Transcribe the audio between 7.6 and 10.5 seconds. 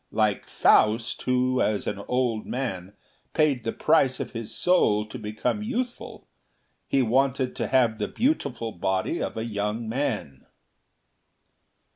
have the beautiful body of a young man."